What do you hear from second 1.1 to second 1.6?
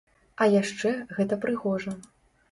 гэта